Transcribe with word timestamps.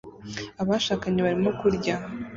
Abashakanye 0.61 1.19
barimo 1.25 1.49
kurya 1.59 1.95